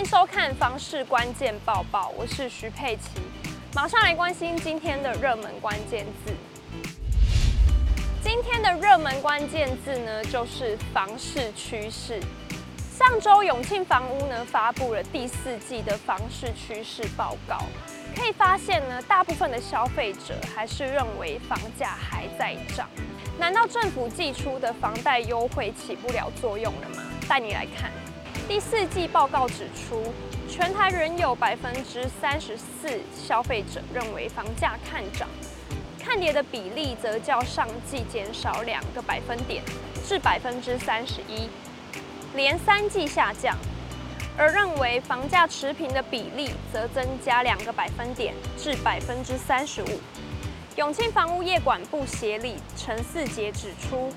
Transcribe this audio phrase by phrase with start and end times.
[0.00, 3.20] 迎收看房市关键报报，我是徐佩琪，
[3.74, 6.32] 马上来关心今天的热门关键字。
[8.22, 12.18] 今天的热门关键字呢，就是房市趋势。
[12.96, 17.58] 上周永庆房屋呢发布了第四季的房市趋势报告，
[18.16, 22.88] 可以发现呢，大部分的消费者还是认为房价还在涨。
[23.38, 27.02] 难道政府寄出的房贷优惠起不了作用了吗？
[27.28, 27.90] 带你来看，
[28.50, 30.12] 第四季报告指出，
[30.48, 35.28] 全台仍有百分之三十四消费者认为房价看涨，
[36.00, 39.62] 看跌的比例则较上季减少两个百分点，
[40.04, 41.48] 至百分之三十一。
[42.34, 43.56] 连三季下降，
[44.36, 49.86] 而认为房价持平的比例则增加两个百分点至百分之三十五。
[50.74, 54.12] 永庆房屋业管部协理陈四杰指出，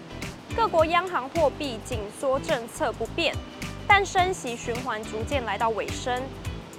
[0.55, 3.35] 各国央行货币紧缩政策不变，
[3.95, 6.19] 但升息循环逐渐来到尾声，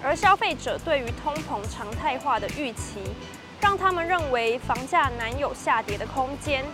[0.02, 2.98] 而消费者对于通膨常态化的预期，
[3.60, 6.64] 让他们认为房价难有下跌的空间。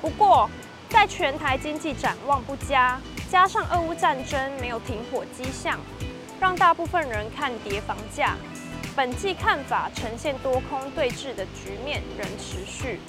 [0.00, 0.48] 不过，
[0.88, 3.00] 在全台经济展望不佳。
[3.28, 5.76] 加上俄乌战争没有停火迹象，
[6.38, 8.36] 让大部分人看跌房价。
[8.94, 13.00] 本季看法呈现多空对峙的局面仍持续，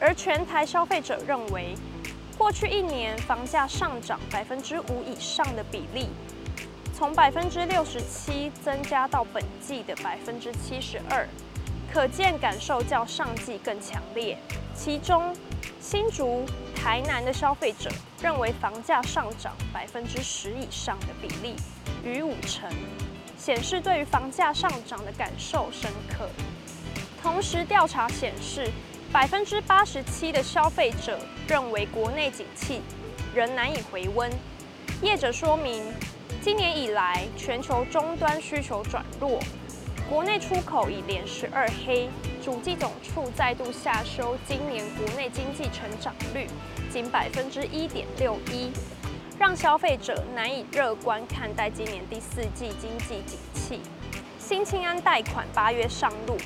[0.00, 1.74] 而全台消费者认为，
[2.38, 6.08] 过去一年房价上涨百分之五以上的比例，
[6.94, 11.26] 从百分之六十七增加到本季的百分之七十二，
[11.92, 14.36] 可见感受较上季更强烈。
[14.74, 15.34] 其中，
[15.80, 16.44] 新竹、
[16.74, 21.54] 台南的消费者认为房价上涨百分之十以上的比例
[22.04, 22.68] 逾五成，
[23.36, 26.28] 显示对于房价上涨的感受深刻。
[27.22, 28.68] 同时，调查显示，
[29.12, 32.80] 百分之八十七的消费者认为国内景气
[33.34, 34.30] 仍难以回温。
[35.02, 35.84] 业者说明，
[36.40, 39.38] 今年以来全球终端需求转弱。
[40.08, 42.08] 国内出口已连十二黑，
[42.42, 46.46] 主计总处再度下修今年国内经济成长率，
[46.90, 48.72] 仅百分之一点六一，
[49.38, 53.80] 让消费者难以乐观看待今年第四季经济景气。
[54.38, 56.36] 新青安贷款八月上路，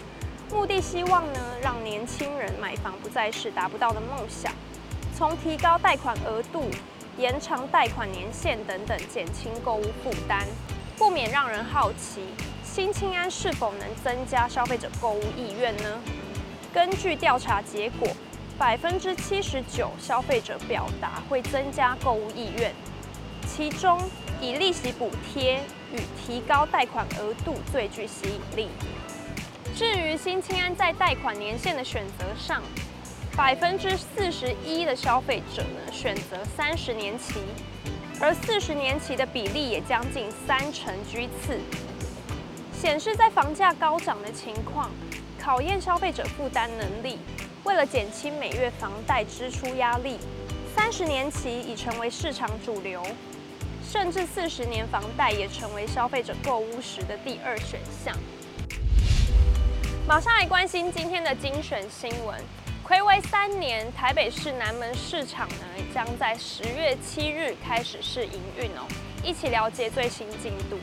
[0.52, 4.52] 目的希望呢让年轻人买房不再是达不到的梦想，
[5.14, 6.70] 从提高贷款额度、
[7.18, 10.46] 延长贷款年限等等，减轻购物负担，
[10.96, 12.22] 不免让人好奇。
[12.62, 16.00] 新青安是否能增加消费者购物意愿呢？
[16.72, 18.08] 根据调查结果，
[18.56, 22.72] 百分之七十九消费者表达会增加购物意愿，
[23.48, 23.98] 其中
[24.40, 25.60] 以利息补贴
[25.92, 28.68] 与提高贷款额度最具吸引力。
[29.76, 32.62] 至于新青安在贷款年限的选择上，
[33.36, 37.40] 百分之四十一的消费者呢选择三十年期，
[38.18, 41.60] 而四十年期的比例也将近三成居次。
[42.72, 44.90] 显示在房价高涨的情况，
[45.38, 47.18] 考验消费者负担能力。
[47.64, 50.16] 为了减轻每月房贷支出压力，
[50.74, 53.02] 三十年期已成为市场主流，
[53.86, 58.16] 甚至四十年房贷也成为消费者购屋时的第二选项。
[60.08, 62.40] 马上来关心今天的精选新闻：
[62.86, 68.86] 睽违三年，台北市南门市场呢将在十月七日开始试营运哦。
[69.24, 70.78] 一起了解最新进度。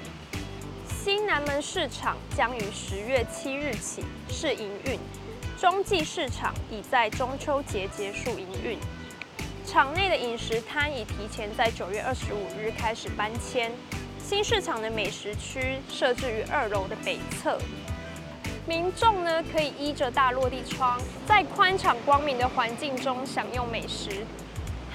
[0.85, 4.99] 新南门市场将于十月七日起试营运，
[5.57, 8.77] 中继市场已在中秋节结束营运。
[9.65, 13.71] 场内的饮食摊已提前在九月二十五日开始搬迁。
[14.19, 17.57] 新市场的美食区设置于二楼的北侧，
[18.65, 20.97] 民众呢可以依着大落地窗，
[21.27, 24.25] 在宽敞光明的环境中享用美食。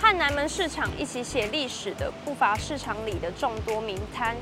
[0.01, 4.35] 和南门市场一起写历史的不乏市场里的众多名摊。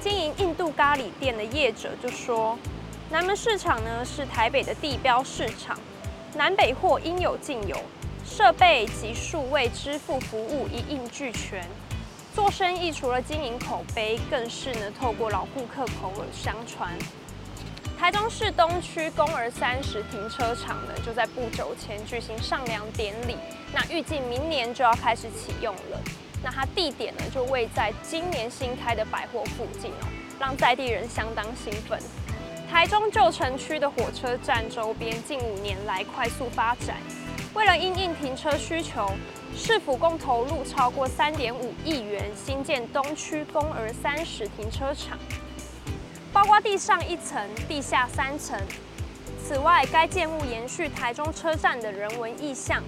[0.00, 2.58] 经营印度咖喱店的业者就说
[3.08, 5.78] ：“南门市场呢是台北的地标市场，
[6.34, 7.76] 南北货应有尽有，
[8.22, 11.64] 设备及数位支付服务一应俱全。
[12.34, 16.92] 做生意除了经营口碑，更是呢透过老顾客口耳相传。”
[17.98, 23.36] 台中市东区公儿三十停车场呢就在不久前举行上梁典礼，
[23.72, 26.00] 那预计明年就要开始启用了。
[26.42, 30.06] 那它地点呢，就位在今年新开的百货附近哦，
[30.38, 31.98] 让在地人相当兴奋。
[32.70, 36.96] 台中旧城区的火车站周边近五年来快速发展，
[37.54, 39.10] 为了因应停车需求，
[39.56, 45.18] 市府共投入超过三点五亿元新建东区公儿三十停车场，
[46.38, 47.36] 包括地上一层、
[47.66, 48.56] 地下三层。
[49.44, 52.80] 此外，该建物延续台中车站的人文意象。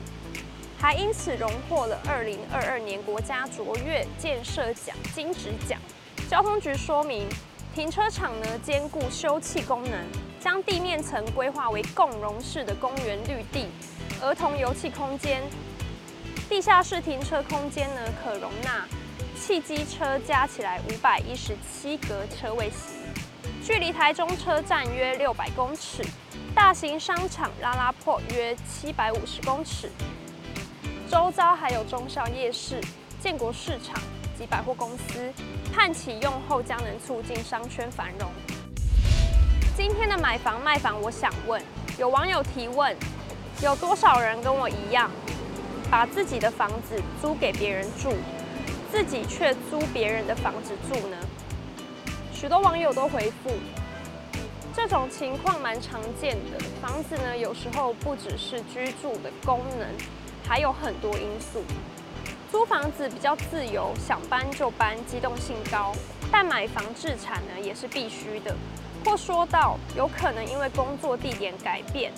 [0.79, 5.81] 还因此荣获了二零二二年国家卓越建设奖金质奖。
[6.31, 7.29] 交通局说明，
[7.75, 9.99] 停车场呢，兼顾休憩功能，
[10.39, 13.67] 将地面层规划为共融式的公园绿地、
[14.23, 15.43] 儿童游憩空间。
[16.49, 18.87] 地下室停车空间呢，可容纳
[19.37, 22.95] 汽机车加起来五百一十七个车位席，
[23.63, 26.03] 距离台中车站约六百公尺，
[26.55, 29.91] 大型商场拉拉破约七百五十公尺，
[31.11, 32.81] 周遭还有中孝夜市、
[33.21, 34.03] 建国市场
[34.39, 35.33] 及百货公司，
[35.73, 38.31] 盼启用后将能促进商圈繁荣。
[39.77, 41.63] 今天的买房卖房，我想问，
[41.99, 42.95] 有网友提问，
[43.63, 45.11] 有多少人跟我一样？
[45.91, 48.15] 把自己的房子租给别人住，
[48.93, 51.17] 自己却租别人的房子住呢？
[52.41, 53.51] 许多网友都回复，
[54.75, 56.59] 这种情况蛮常见的。
[56.81, 59.87] 房子呢，有时候不只是居住的功能，
[60.49, 61.63] 还有很多因素。
[62.51, 65.93] 租房子比较自由，想搬就搬，机动性高；
[66.33, 68.57] 但买房置产呢，也是必须的。
[69.05, 72.11] 或说到，有可能因为工作地点改变。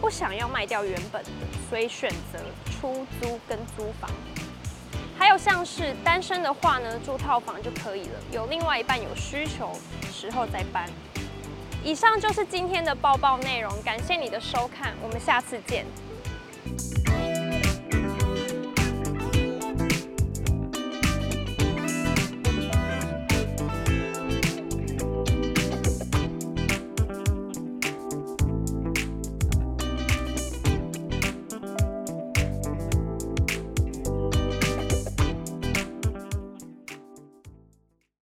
[0.00, 1.30] 不想要卖掉原本的，
[1.70, 2.40] 所以选择
[2.72, 4.10] 出租跟租房。
[5.32, 8.20] 要像是单身的话呢，住套房就可以了。
[8.30, 9.72] 有另外一半有需求
[10.12, 10.86] 时候再搬。
[11.82, 15.86] 以上就是今天的报报内容，感谢你的收看，我们下次见。